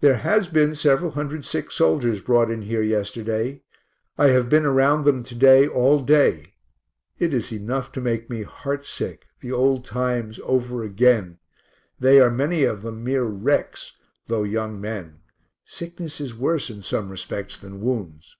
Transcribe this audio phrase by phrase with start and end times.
[0.00, 3.62] There has been several hundred sick soldiers brought in here yesterday.
[4.18, 6.52] I have been around among them to day all day
[7.18, 11.38] it is enough to make me heart sick, the old times over again;
[11.98, 13.96] they are many of them mere wrecks,
[14.26, 15.20] though young men
[15.64, 18.36] (sickness is worse in some respects than wounds).